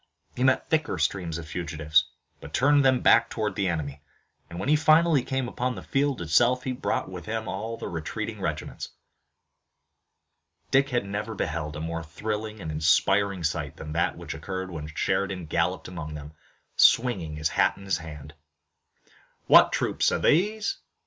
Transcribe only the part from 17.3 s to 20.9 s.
his hat in his hand. "What troops are these?"